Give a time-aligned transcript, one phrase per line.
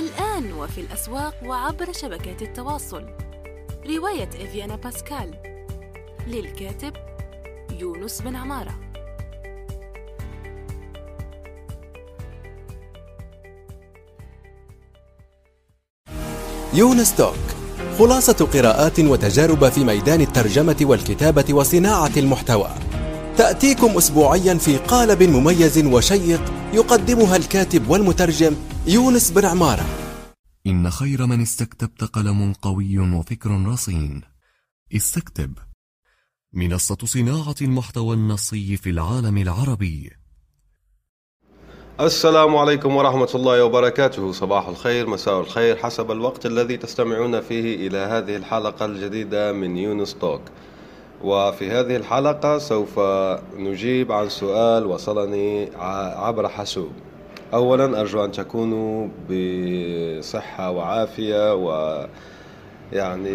[0.00, 3.04] الآن وفي الأسواق وعبر شبكات التواصل.
[3.86, 5.34] رواية إفيانا باسكال.
[6.26, 6.92] للكاتب
[7.80, 8.74] يونس بن عمارة.
[16.74, 17.34] يونس توك
[17.98, 22.70] خلاصة قراءات وتجارب في ميدان الترجمة والكتابة وصناعة المحتوى.
[23.38, 28.56] تأتيكم أسبوعيا في قالب مميز وشيق يقدمها الكاتب والمترجم
[28.90, 29.86] يونس بن عمارة.
[30.66, 34.22] إن خير من استكتبت قلم قوي وفكر رصين.
[34.96, 35.52] استكتب.
[36.52, 40.10] منصة صناعة المحتوى النصي في العالم العربي.
[42.00, 44.32] السلام عليكم ورحمة الله وبركاته.
[44.32, 50.14] صباح الخير مساء الخير حسب الوقت الذي تستمعون فيه إلى هذه الحلقة الجديدة من يونس
[50.14, 50.42] توك.
[51.22, 52.98] وفي هذه الحلقة سوف
[53.56, 55.70] نجيب عن سؤال وصلني
[56.16, 56.92] عبر حاسوب.
[57.54, 61.96] أولا أرجو أن تكونوا بصحة وعافية و
[62.92, 63.34] يعني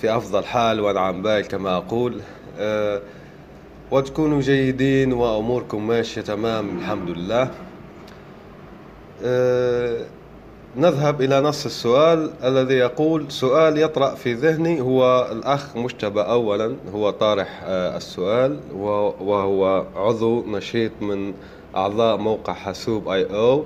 [0.00, 2.20] في أفضل حال ونعم بال كما أقول.
[2.58, 3.00] أه
[3.90, 7.50] وتكونوا جيدين وأموركم ماشية تمام الحمد لله.
[9.24, 9.96] أه
[10.76, 17.10] نذهب إلى نص السؤال الذي يقول سؤال يطرأ في ذهني هو الأخ مجتبى أولا هو
[17.10, 21.34] طارح أه السؤال وهو عضو نشيط من
[21.76, 23.64] أعضاء موقع حاسوب آي أو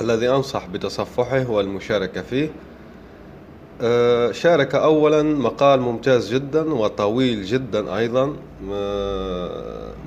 [0.00, 2.50] الذي أنصح بتصفحه والمشاركة فيه.
[3.80, 8.36] أه شارك أولا مقال ممتاز جدا وطويل جدا أيضا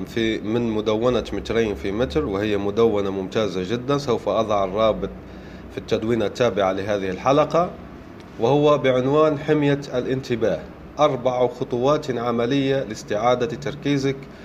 [0.08, 3.98] في من مدونة مترين في متر وهي مدونة ممتازة جدا.
[3.98, 5.10] سوف أضع الرابط
[5.72, 7.70] في التدوينة التابعة لهذه الحلقة
[8.40, 10.60] وهو بعنوان حمية الانتباه.
[11.00, 14.38] أربع خطوات عملية لاستعادة تركيزك أه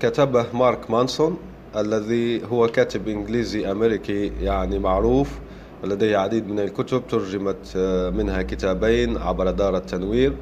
[0.00, 1.38] كتبه مارك مانسون
[1.76, 5.28] الذي هو كاتب إنجليزي أمريكي يعني معروف
[5.82, 7.76] ولديه عديد من الكتب ترجمت
[8.14, 10.32] منها كتابين عبر دار التنوير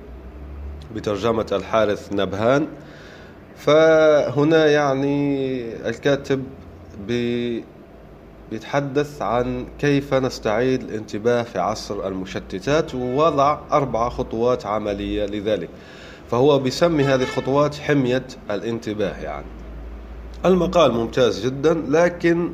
[0.95, 2.67] بترجمة الحارث نبهان.
[3.57, 6.45] فهنا يعني الكاتب
[7.07, 7.65] بي
[8.51, 15.69] بيتحدث عن كيف نستعيد الانتباه في عصر المشتتات ووضع أربع خطوات عملية لذلك.
[16.33, 19.47] فهو بيسمي هذه الخطوات حمية الانتباه يعني.
[20.45, 22.53] المقال ممتاز جدا لكن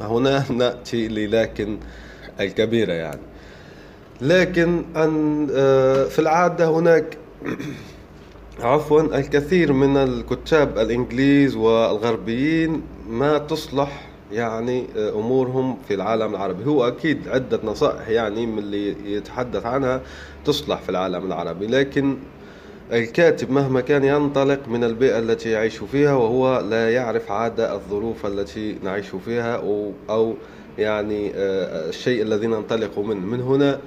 [0.00, 1.78] هنا نأتي للكن
[2.40, 3.20] الكبيرة يعني.
[4.20, 5.46] لكن أن
[6.08, 7.18] في العادة هناك
[8.60, 16.64] عفوا الكثير من الكتاب الإنجليز والغربيين ما تصلح يعني أمورهم في العالم العربي.
[16.64, 20.00] هو أكيد عدة نصائح يعني من اللي يتحدث عنها
[20.44, 21.66] تصلح في العالم العربي.
[21.66, 22.16] لكن
[22.92, 28.78] الكاتب مهما كان ينطلق من البيئة التي يعيش فيها وهو لا يعرف عادة الظروف التي
[28.84, 29.62] نعيش فيها
[30.10, 30.34] أو,
[30.78, 33.80] يعني الشيء الذي ننطلق منه من هنا.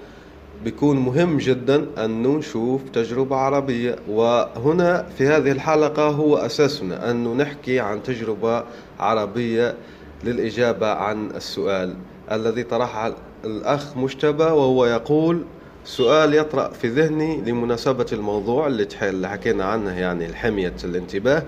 [0.64, 3.96] بيكون مهم جدا أن نشوف تجربة عربية.
[4.10, 8.64] وهنا في هذه الحلقة هو أساسنا أن نحكي عن تجربة
[9.00, 9.76] عربية
[10.24, 11.96] للإجابة عن السؤال
[12.32, 13.14] الذي طرحه
[13.46, 15.44] الأخ مجتبى وهو يقول
[15.88, 21.44] سؤال يطرأ في ذهني لمناسبة الموضوع اللي حكينا عنه يعني حمية الانتباه.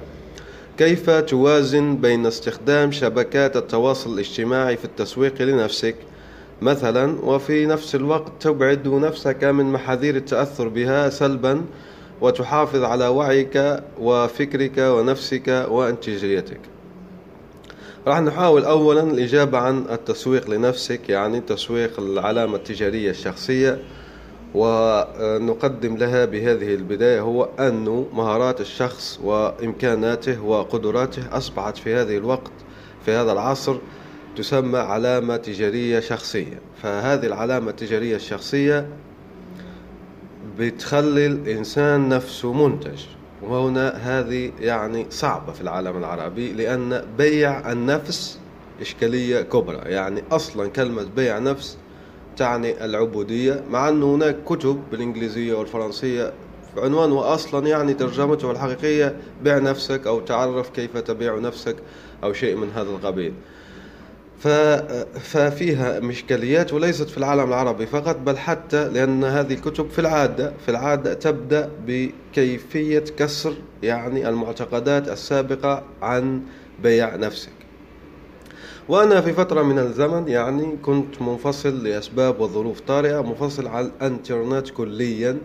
[0.77, 5.95] كيف توازن بين استخدام شبكات التواصل الاجتماعي في التسويق لنفسك؟
[6.61, 11.65] مثلا وفي نفس الوقت تبعد نفسك من محاذير التأثر بها سلبا
[12.21, 16.61] وتحافظ على وعيك وفكرك ونفسك وانتاجيتك.
[18.07, 23.79] راح نحاول اولا الإجابة عن التسويق لنفسك يعني تسويق العلامة التجارية الشخصية.
[24.55, 32.51] ونقدم لها بهذه البداية هو أن مهارات الشخص وإمكاناته وقدراته أصبحت في هذه الوقت
[33.05, 33.77] في هذا العصر
[34.35, 36.59] تسمى علامة تجارية شخصية.
[36.81, 38.87] فهذه العلامة التجارية الشخصية
[40.57, 42.99] بتخلي الإنسان نفسه منتج.
[43.41, 48.39] وهنا هذه يعني صعبة في العالم العربي لأن بيع النفس
[48.81, 49.77] إشكالية كبرى.
[49.77, 51.77] يعني أصلا كلمة بيع نفس
[52.39, 56.33] تعني العبودية مع أن هناك كتب بالإنجليزية والفرنسية
[56.77, 61.75] عنوان وأصلا يعني ترجمته الحقيقية بيع نفسك أو تعرف كيف تبيع نفسك
[62.23, 63.33] أو شيء من هذا القبيل.
[65.19, 70.71] ففيها مشكليات وليست في العالم العربي فقط بل حتى لأن هذه الكتب في العادة في
[70.71, 73.53] العادة تبدأ بكيفية كسر
[73.83, 76.41] يعني المعتقدات السابقة عن
[76.83, 77.58] بيع نفسك.
[78.89, 85.37] وأنا في فترة من الزمن يعني كنت منفصل لأسباب وظروف طارئة منفصل على الانترنت كليا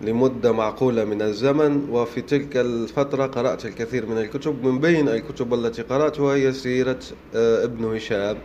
[0.00, 4.64] لمدة معقولة من الزمن وفي تلك الفترة قرأت الكثير من الكتب.
[4.64, 6.98] من بين الكتب التي قرأتها هي سيرة
[7.34, 8.36] ابن هشام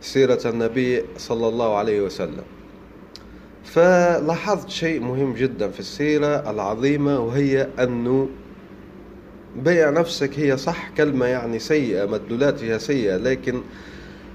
[0.00, 2.44] سيرة النبي صلى الله عليه وسلم.
[3.64, 8.28] فلاحظت شيء مهم جدا في السيرة العظيمة وهي أنه
[9.64, 13.60] بيع نفسك هي صح كلمة يعني سيئة مدلولاتها سيئة لكن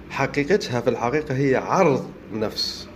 [0.10, 2.88] حقيقتها في الحقيقة هي عرض نفس.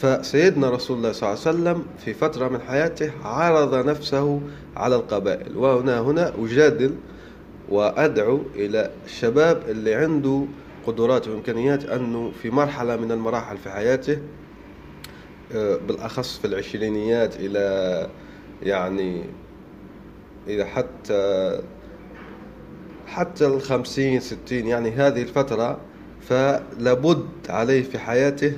[0.00, 4.40] فسيدنا رسول الله صلى الله عليه وسلم في فترة من حياته عرض نفسه
[4.76, 5.56] على القبائل.
[5.56, 6.94] وهنا هنا أجادل
[7.68, 10.44] وأدعو إلى الشباب اللي عنده
[10.86, 14.18] قدرات وإمكانيات أنه في مرحلة من المراحل في حياته
[15.54, 18.06] آه، بالأخص في العشرينيات إلى
[18.62, 19.24] يعني
[20.48, 21.60] إلى حتى
[23.06, 25.78] حتى الخمسين ستين يعني هذه الفترة
[26.28, 28.52] فلابد عليه في حياته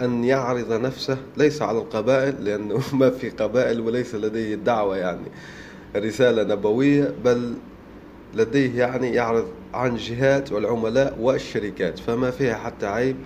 [0.00, 5.26] أن يعرض نفسه ليس على القبائل لأنه ما في قبائل وليس لديه الدعوة يعني
[5.96, 7.54] رسالة نبوية بل
[8.34, 13.16] لديه يعني يعرض عن جهات والعملاء والشركات فما فيها حتى عيب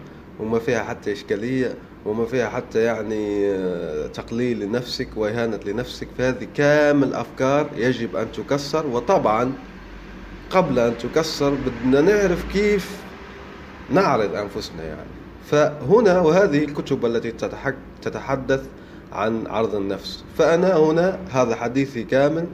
[0.40, 1.74] وما فيها حتى إشكالية.
[2.04, 6.08] وما فيها حتى يعني آه، تقليل لنفسك وإهانة لنفسك.
[6.18, 8.86] فهذه كامل أفكار يجب أن تكسر.
[8.86, 9.52] وطبعا
[10.50, 13.02] قبل أن تكسر بدنا نعرف كيف
[13.90, 15.10] نعرض أنفسنا يعني.
[15.50, 17.32] فهنا وهذه الكتب التي
[18.02, 18.66] تتحدث
[19.12, 20.24] عن عرض النفس.
[20.38, 22.46] فأنا هنا هذا حديثي كامل.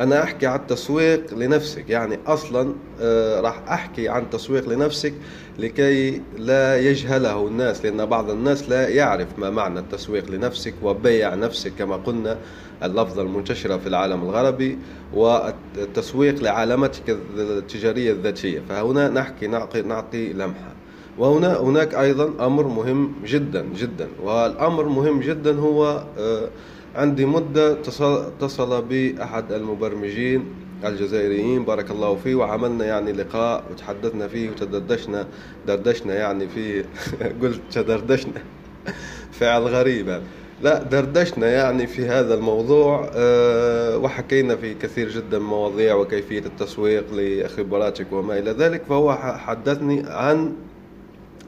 [0.00, 1.90] أنا أحكي عن التسويق لنفسك.
[1.90, 5.12] يعني أصلا آه، راح أحكي عن تسويق لنفسك
[5.58, 11.72] لكي لا يجهله الناس لأن بعض الناس لا يعرف ما معنى التسويق لنفسك وبيع نفسك
[11.78, 12.38] كما قلنا
[12.82, 14.78] اللفظة المنتشرة في العالم الغربي
[15.14, 18.62] والتسويق لعلامتك التجارية الذاتية.
[18.68, 20.72] فهنا نحكي نعطي, نعطي لمحة.
[21.18, 24.08] وهنا هناك أيضا أمر مهم جدا جدا.
[24.22, 26.48] والأمر مهم جدا هو آه،
[26.94, 30.44] عندي مدة اتصل بي أحد المبرمجين
[30.84, 35.26] الجزائريين بارك الله فيه وعملنا يعني لقاء وتحدثنا فيه وتدردشنا
[35.66, 36.84] دردشنا يعني فيه
[37.42, 38.42] قلت تدردشنا
[39.40, 40.22] فعل غريب.
[40.62, 48.12] لا دردشنا يعني في هذا الموضوع أه وحكينا في كثير جدا مواضيع وكيفية التسويق لخبراتك
[48.12, 50.52] وما إلى ذلك فهو حدثني عن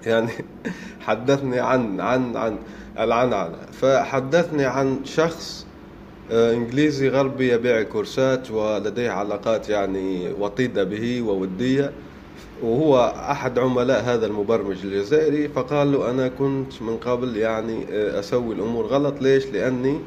[0.06, 0.30] يعني
[1.06, 2.56] حدثني عن عن عن
[2.98, 3.56] العنعنة.
[3.72, 5.66] فحدثني عن شخص
[6.30, 11.92] آه، إنجليزي غربي يبيع كورسات ولديه علاقات يعني وطيدة به وودية
[12.62, 18.54] وهو أحد عملاء هذا المبرمج الجزائري فقال له أنا كنت من قبل يعني آه، أسوي
[18.54, 19.22] الأمور غلط.
[19.22, 20.00] ليش؟ لأني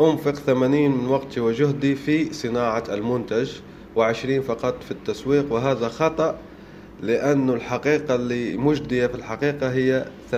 [0.00, 3.50] أنفق 80 من وقتي وجهدي في صناعة المنتج
[3.96, 6.38] و20 فقط في التسويق وهذا خطأ
[7.02, 10.36] لأنه الحقيقة اللي مجدية في الحقيقة هي 80%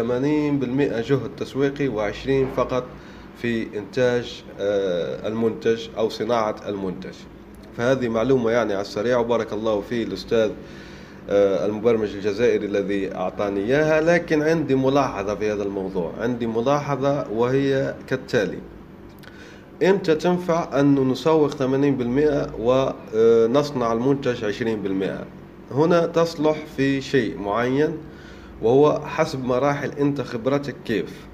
[1.01, 2.85] جهد تسويقي و20 فقط
[3.43, 7.15] في إنتاج آه، المنتج أو صناعة المنتج.
[7.77, 10.51] فهذه معلومة يعني على السريع وبارك الله فيه الأستاذ
[11.31, 14.01] آه، المبرمج الجزائري الذي أعطاني إياها.
[14.01, 16.13] لكن عندي ملاحظة في هذا الموضوع.
[16.21, 18.59] عندي ملاحظة وهي كالتالي.
[19.83, 25.40] إمتى تنفع أن نسوق 80% ونصنع المنتج 20%
[25.71, 27.97] هنا تصلح في شيء معين
[28.63, 31.27] وهو حسب مراحل أنت خبرتك كيف.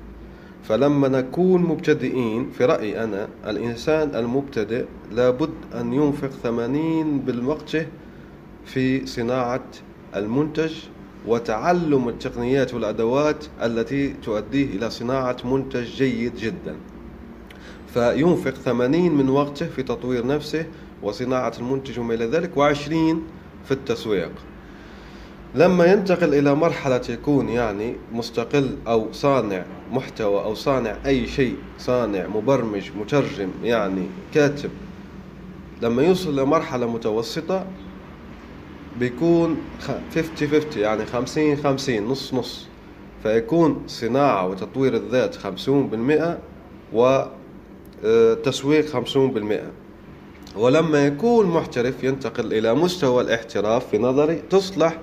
[0.62, 7.76] فلما نكون مبتدئين في رأيي أنا الإنسان المبتدئ لابد أن ينفق ثمانين بالوقت
[8.64, 9.64] في صناعة
[10.16, 10.74] المنتج
[11.26, 16.76] وتعلم التقنيات والأدوات التي تؤديه إلى صناعة منتج جيد جدا.
[17.94, 20.66] فينفق ثمانين من وقته في تطوير نفسه
[21.02, 23.22] وصناعة المنتج وما إلى ذلك وعشرين
[23.66, 24.30] في التسويق.
[25.54, 32.26] لما ينتقل إلى مرحلة يكون يعني مستقل أو صانع محتوى أو صانع أي شيء صانع
[32.26, 34.70] مبرمج مترجم يعني كاتب
[35.82, 37.66] لما يوصل لمرحلة متوسطة
[38.98, 39.56] بيكون
[40.14, 42.66] 50 50 يعني 50 50 نص نص.
[43.22, 46.38] فيكون صناعة وتطوير الذات 50%
[48.04, 48.96] وتسويق 50%
[50.56, 54.98] ولما يكون محترف ينتقل إلى مستوى الاحتراف في نظري تصلح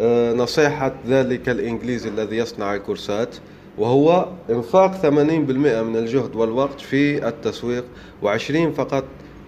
[0.00, 3.36] آه، نصيحة ذلك الإنجليزي الذي يصنع الكورسات
[3.78, 5.06] وهو إنفاق 80%
[5.82, 7.84] من الجهد والوقت في التسويق
[8.22, 9.04] و20 فقط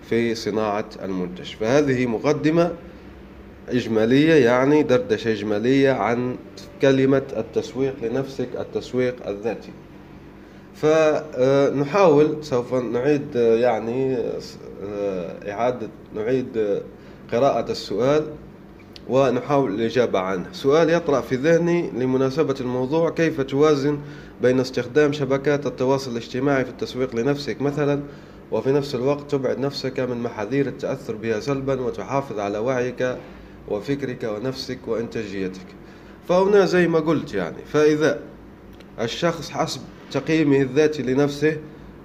[0.08, 1.44] في صناعة المنتج.
[1.44, 2.72] فهذه مقدمة
[3.68, 6.36] إجمالية يعني دردشة إجمالية عن
[6.82, 9.70] كلمة التسويق لنفسك التسويق الذاتي.
[10.74, 14.16] فنحاول سوف نعيد يعني
[15.48, 16.80] إعادة نعيد
[17.32, 18.26] قراءة السؤال
[19.08, 20.46] ونحاول الإجابة عنه.
[20.52, 23.98] سؤال يطرأ في ذهني لمناسبة الموضوع كيف توازن
[24.42, 28.00] بين استخدام شبكات التواصل الاجتماعي في التسويق لنفسك مثلا
[28.52, 33.16] وفي نفس الوقت تبعد نفسك من محاذير التأثر بها سلبا وتحافظ على وعيك
[33.68, 35.66] وفكرك ونفسك وإنتاجيتك؟
[36.28, 38.20] فهنا زي ما قلت يعني فإذا
[39.00, 39.80] الشخص حسب
[40.14, 41.56] تقييمه الذاتي لنفسه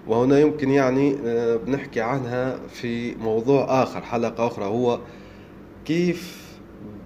[0.08, 5.00] وهنا يمكن يعني آه، بنحكي عنها في موضوع آخر حلقة أخرى هو
[5.86, 6.50] كيف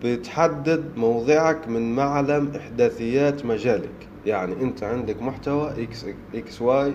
[0.03, 4.07] بتحدد موضعك من معلم إحداثيات مجالك.
[4.25, 6.05] يعني أنت عندك محتوى إكس,
[6.35, 6.93] إكس واي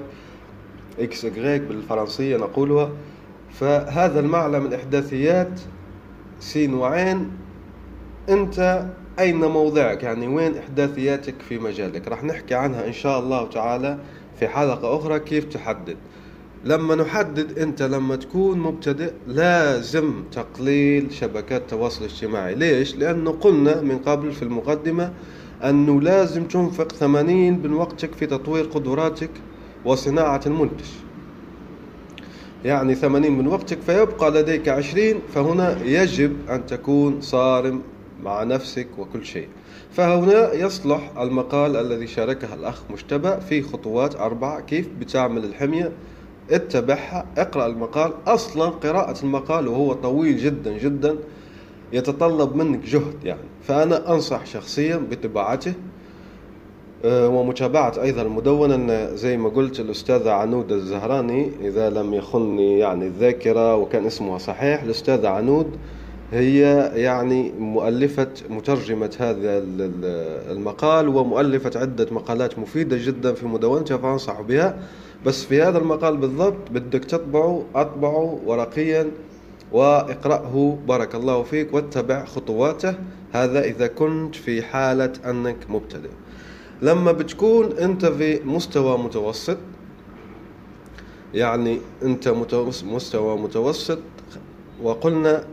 [0.99, 2.91] إكس إغريك بالفرنسية نقولها
[3.53, 5.61] فهذا المعلم الإحداثيات
[6.41, 7.31] سين وعين
[8.29, 8.87] أنت
[9.19, 13.99] أين موضعك؟ يعني وين إحداثياتك في مجالك؟ راح نحكي عنها إن شاء الله تعالى
[14.39, 15.97] في حلقة أخرى كيف تحدد.
[16.65, 22.55] لما نحدد أنت لما تكون مبتدئ لازم تقليل شبكات التواصل الاجتماعي.
[22.55, 25.13] ليش؟ لأنه قلنا من قبل في المقدمة
[25.65, 29.31] أنه لازم تنفق ثمانين من وقتك في تطوير قدراتك
[29.85, 30.87] وصناعة المنتج.
[32.65, 37.83] يعني ثمانين من وقتك فيبقى لديك عشرين فهنا يجب أن تكون صارم
[38.23, 39.49] مع نفسك وكل شيء.
[39.93, 44.61] فهنا يصلح المقال الذي شاركه الأخ مجتبى في خطوات أربعة.
[44.61, 45.93] كيف بتعمل الحمية؟
[46.51, 48.13] اتبعها اقرأ المقال.
[48.27, 51.17] أصلا قراءة المقال وهو طويل جدا جدا
[51.93, 53.41] يتطلب منك جهد يعني.
[53.63, 55.75] فأنا أنصح شخصيا بطباعته
[57.05, 59.15] آه، ومتابعة أيضا المدونة.
[59.15, 65.29] زي ما قلت الأستاذة عنود الزهراني إذا لم يخني يعني الذاكرة وكان اسمها صحيح الأستاذة
[65.29, 65.77] عنود
[66.33, 69.63] هي يعني مؤلفة مترجمة هذا
[70.53, 74.79] المقال ومؤلفة عدة مقالات مفيدة جدا في مدونتها فأنصح بها.
[75.27, 79.11] بس في هذا المقال بالضبط بدك تطبعه أطبعه ورقيا
[79.73, 80.79] وإقرأه.
[80.89, 82.95] بارك الله فيك واتبع خطواته.
[83.33, 86.11] هذا إذا كنت في حالة أنك مبتدئ.
[86.83, 89.59] لما بتكون أنت في مستوى متوسط
[91.35, 92.29] يعني أنت
[92.85, 93.99] مستوى متوسط
[94.83, 95.45] وقلنا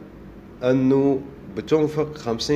[0.65, 1.21] أنه
[1.57, 2.49] بتنفق 50%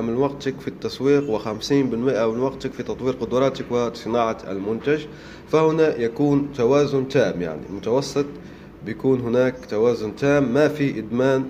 [0.00, 5.00] من وقتك في التسويق و50% من وقتك في تطوير قدراتك وصناعة المنتج
[5.48, 7.60] فهنا يكون توازن تام يعني.
[7.70, 8.26] متوسط
[8.86, 11.44] بيكون هناك توازن تام ما في إدمان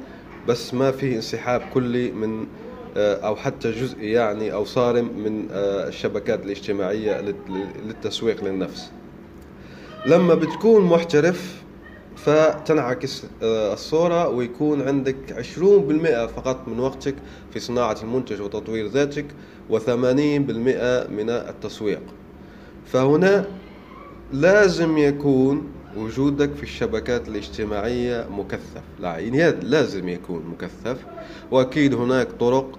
[0.49, 2.47] بس ما في انسحاب كلي من
[2.97, 7.21] آه، أو حتى جزئي يعني أو صارم من آه، الشبكات الاجتماعية
[7.85, 8.91] للتسويق للنفس.
[10.07, 11.63] لما بتكون محترف
[12.25, 17.15] فتنعكس آه، الصورة ويكون عندك 20% فقط من وقتك
[17.53, 19.27] في صناعة المنتج وتطوير ذاتك
[19.71, 19.79] و80%
[21.11, 22.03] من التسويق.
[22.87, 23.45] فهنا
[24.33, 25.63] لازم يكون
[25.97, 28.83] وجودك في الشبكات الاجتماعية مكثف.
[29.01, 30.97] يعني لازم يكون مكثف.
[31.51, 32.79] وأكيد هناك طرق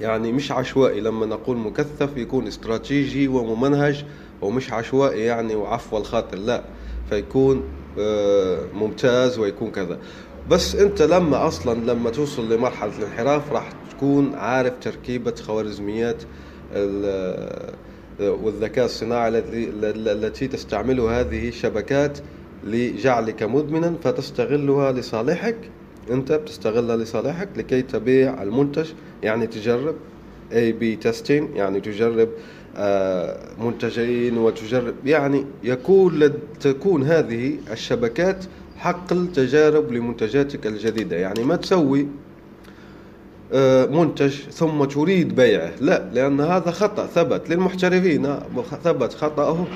[0.00, 4.04] يعني مش عشوائي لما نقول مكثف يكون استراتيجي وممنهج
[4.42, 6.64] ومش عشوائي يعني وعفو الخاطر لا.
[7.10, 7.62] فيكون
[8.74, 9.98] ممتاز ويكون كذا.
[10.50, 16.22] بس انت لما أصلا لما توصل لمرحلة الانحراف راح تكون عارف تركيبة خوارزميات
[16.74, 17.72] آه،
[18.20, 22.18] والذكاء الصناعي التي تستعمله هذه الشبكات
[22.64, 25.56] لجعلك مدمنا فتستغلها لصالحك.
[26.10, 28.88] انت بتستغلها لصالحك لكي تبيع المنتج.
[29.22, 29.94] يعني تجرب
[30.52, 32.32] A/B testing يعني تجرب آه،
[33.58, 38.44] منتجين وتجرب يعني يكون تكون هذه الشبكات
[38.78, 41.16] حقل تجارب لمنتجاتك الجديدة.
[41.16, 42.06] يعني ما تسوي
[43.52, 45.72] آه، منتج ثم تريد بيعه.
[45.80, 48.42] لا لأن هذا خطأ ثبت للمحترفين آه،
[48.84, 49.66] ثبت خطأه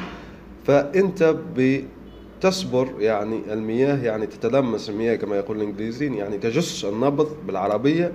[0.67, 8.13] فأنت بتصبر يعني المياه يعني تتلمس المياه كما يقول الإنجليزيين يعني تجس النبض بالعربية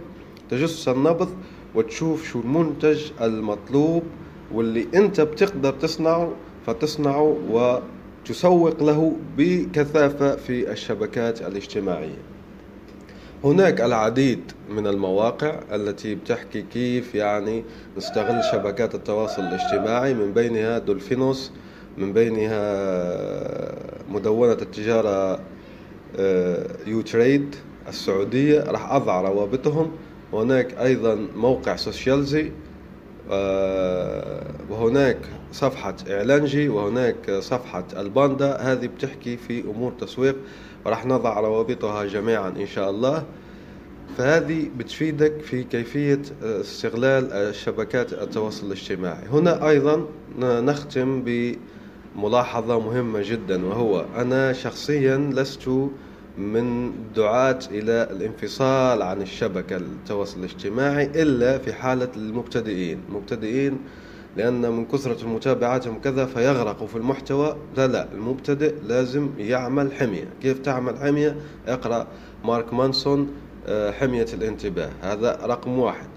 [0.49, 1.29] تجس النبض
[1.75, 4.03] وتشوف شو المنتج المطلوب
[4.53, 6.33] واللي انت بتقدر تصنعه
[6.65, 12.17] فتصنعه وتسوق له بكثافة في الشبكات الاجتماعية.
[13.43, 17.63] هناك العديد من المواقع التي بتحكي كيف يعني
[17.97, 21.51] نستغل شبكات التواصل الاجتماعي من بينها دولفينوس
[21.97, 22.61] من بينها
[24.09, 25.39] مدونة التجارة
[26.87, 27.55] يو آه، تريد
[27.87, 29.91] السعودية راح أضع روابطهم.
[30.33, 32.51] هناك أيضا موقع سوشيالزي
[34.69, 35.17] وهناك
[35.51, 38.55] صفحة إعلانجي وهناك صفحة الباندا.
[38.55, 40.35] هذه بتحكي في أمور تسويق
[40.85, 43.23] راح نضع روابطها جميعا إن شاء الله.
[44.17, 49.27] فهذه بتفيدك في كيفية استغلال شبكات التواصل الاجتماعي.
[49.31, 50.05] هنا أيضا
[50.39, 51.23] نختم
[52.15, 55.69] بملاحظة مهمة جدا وهو أنا شخصيا لست
[56.37, 62.99] من دعاة إلى الانفصال عن الشبكة التواصل الاجتماعي إلا في حالة المبتدئين.
[63.09, 63.77] مبتدئين
[64.37, 67.57] لأن من كثرة متابعاتهم كذا فيغرقوا في المحتوى.
[67.77, 70.27] لا لا المبتدئ لازم يعمل حمية.
[70.41, 71.35] كيف تعمل حمية؟
[71.67, 72.07] اقرأ
[72.43, 73.27] مارك مانسون
[73.67, 74.89] آه، حمية الانتباه.
[75.01, 76.07] هذا رقم واحد.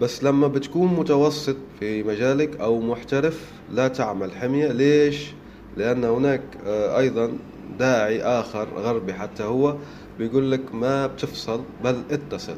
[0.00, 4.72] بس لما بتكون متوسط في مجالك أو محترف لا تعمل حمية.
[4.72, 5.32] ليش؟
[5.76, 7.32] لأن هناك آه، أيضا
[7.78, 9.76] داعي آخر غربي حتى هو
[10.18, 12.56] بيقول لك ما بتفصل بل اتصل.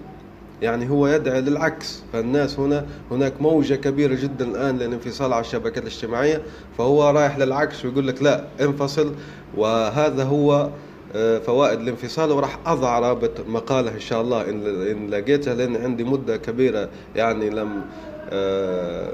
[0.63, 2.03] يعني هو يدعي للعكس.
[2.13, 6.43] فالناس هنا هناك موجة كبيرة جدا الآن للانفصال على الشبكات الاجتماعية.
[6.79, 9.15] فهو رايح للعكس ويقول لك لا انفصل.
[9.57, 10.71] وهذا هو
[11.15, 12.33] آه، فوائد الانفصال.
[12.33, 17.83] وراح أضع رابط مقاله إن شاء الله إن لقيتها لأن عندي مدة كبيرة يعني لم
[18.31, 19.13] آه،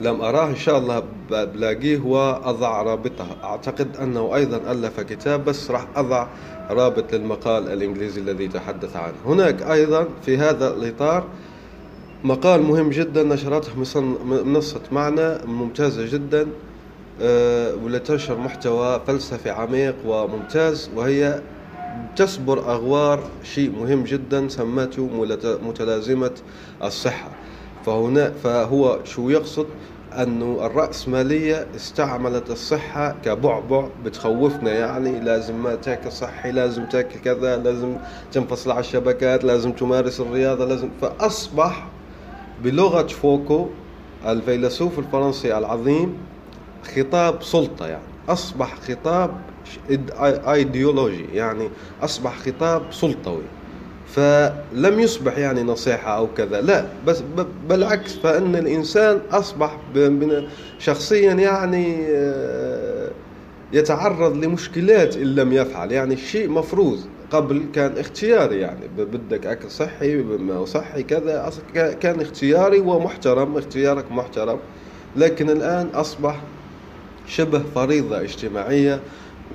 [0.00, 3.26] لم أراه إن شاء الله بلاقيه وأضع رابطه.
[3.44, 6.26] أعتقد أنه أيضا ألف كتاب بس راح أضع
[6.70, 9.14] رابط للمقال الإنجليزي الذي تحدث عنه.
[9.26, 11.24] هناك أيضا في هذا الإطار
[12.24, 13.72] مقال مهم جدا نشرته
[14.24, 16.46] منصة معنى ممتازة جدا
[17.22, 21.40] آه، ولتنشر محتوى فلسفي عميق وممتاز وهي
[22.16, 25.26] تسبر أغوار شيء مهم جدا سمته
[25.62, 26.30] متلازمة
[26.82, 27.30] الصحة.
[27.86, 29.66] فهنا فهو شو يقصد؟
[30.12, 37.96] أنه الرأسمالية استعملت الصحة كبعبع بتخوفنا يعني لازم ما تاكل صحي لازم تاكل كذا لازم
[38.32, 40.88] تنفصل على الشبكات لازم تمارس الرياضة لازم.
[41.00, 41.86] فأصبح
[42.64, 43.66] بلغة فوكو
[44.26, 46.16] الفيلسوف الفرنسي العظيم
[46.96, 49.30] خطاب سلطة يعني أصبح خطاب
[50.48, 51.68] إيديولوجي يعني
[52.02, 53.42] أصبح خطاب سلطوي.
[54.06, 56.60] فلم يصبح يعني نصيحة أو كذا.
[56.60, 57.22] لا بس
[57.68, 59.78] بالعكس فإن الإنسان أصبح
[60.78, 63.10] شخصيا يعني آه،
[63.72, 65.92] يتعرض لمشكلات إن لم يفعل.
[65.92, 68.88] يعني الشيء مفروض قبل كان اختياري يعني.
[68.98, 70.24] بدك أكل صحي
[70.66, 74.58] صحي كذا كان اختياري ومحترم اختيارك محترم.
[75.16, 76.40] لكن الآن أصبح
[77.28, 79.00] شبه فريضة اجتماعية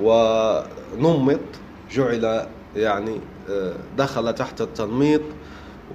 [0.02, 1.40] ونمط
[1.92, 3.18] جعل يعني
[3.98, 5.22] دخل تحت التنميط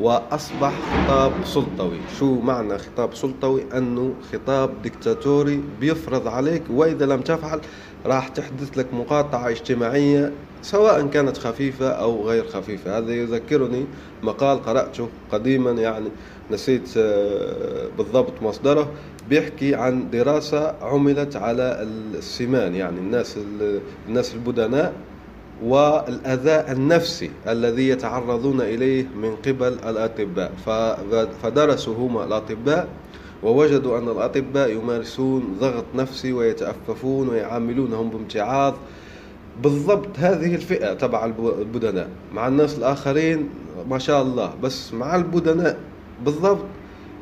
[0.00, 1.98] وأصبح خطاب سلطوي.
[2.18, 7.60] شو معنى خطاب سلطوي؟ أنه خطاب دكتاتوري بيفرض عليك وإذا لم تفعل
[8.06, 12.98] راح تحدث لك مقاطعة اجتماعية سواء كانت خفيفة أو غير خفيفة.
[12.98, 13.86] هذا يذكرني
[14.22, 16.08] مقال قرأته قديما يعني
[16.50, 18.90] نسيت آه، بالضبط مصدره.
[19.28, 23.38] بيحكي عن دراسة عملت على السمان يعني الناس
[24.08, 24.92] الناس البدناء
[25.64, 30.52] والأذى النفسي الذي يتعرضون إليه من قبل الأطباء.
[31.42, 32.88] فدرسوا هما الأطباء
[33.42, 38.74] ووجدوا أن الأطباء يمارسون ضغط نفسي ويتأففون ويعاملونهم بامتعاض
[39.62, 41.24] بالضبط هذه الفئة تبع
[41.60, 42.08] البدناء.
[42.34, 43.48] مع الناس الآخرين
[43.90, 45.78] ما شاء الله بس مع البدناء
[46.24, 46.64] بالضبط.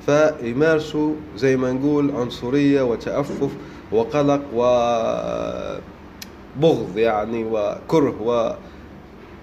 [0.06, 3.50] فيمارسوا زي ما نقول عنصرية وتأفف
[3.92, 4.42] وقلق
[6.58, 8.54] وبغض يعني وكره و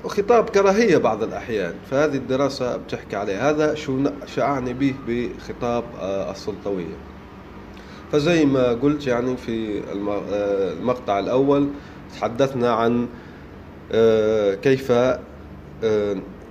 [0.04, 4.04] وخطاب كراهية بعض الأحيان فهذه الدراسة بتحكي عليه هذا شو
[4.38, 6.96] أعني به بخطاب آه، السلطوية.
[8.12, 11.68] فزي ما قلت يعني في آه، المقطع الأول
[12.14, 13.08] تحدثنا عن
[13.92, 14.92] آه، كيف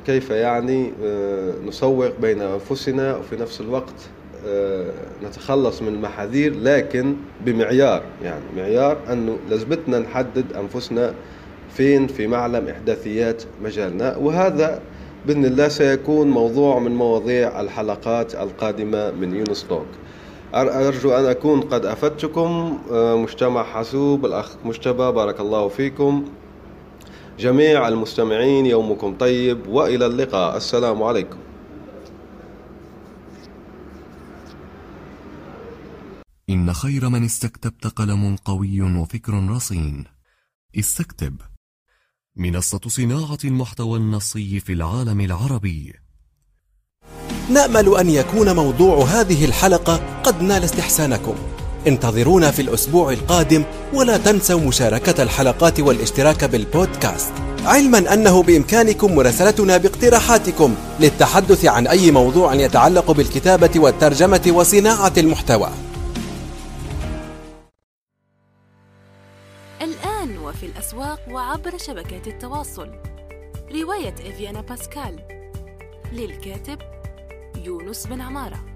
[0.06, 0.92] كيف يعني
[1.66, 3.94] نسوق بين أنفسنا وفي نفس الوقت
[5.24, 11.14] نتخلص من المحاذير لكن بمعيار يعني معيار أنه لازمتنا نحدد أنفسنا
[11.70, 14.16] فين في معلم إحداثيات مجالنا.
[14.16, 14.80] وهذا
[15.26, 19.86] بإذن الله سيكون موضوع من مواضيع الحلقات القادمة من يونس توك.
[20.54, 26.24] أرجو أن أكون قد أفدتكم آه، مجتمع حاسوب الأخ مجتبى بارك الله فيكم.
[27.38, 30.56] جميع المستمعين يومكم طيب وإلى اللقاء.
[30.56, 31.36] السلام عليكم.
[36.50, 40.04] إن خير من استكتبت قلم قوي وفكر رصين.
[40.78, 41.36] استكتب.
[42.36, 45.94] منصة صناعة المحتوى النصي في العالم العربي.
[47.50, 51.34] نأمل أن يكون موضوع هذه الحلقة قد نال استحسانكم.
[51.86, 57.32] انتظرونا في الأسبوع القادم ولا تنسوا مشاركة الحلقات والاشتراك بالبودكاست.
[57.64, 65.70] علما أنه بإمكانكم مراسلتنا باقتراحاتكم للتحدث عن أي موضوع يتعلق بالكتابة والترجمة وصناعة المحتوى.
[71.00, 72.90] الأسواق وعبر شبكات التواصل.
[73.72, 75.20] رواية إفيانا باسكال.
[76.12, 76.78] للكاتب
[77.56, 78.69] يونس بن عمارة.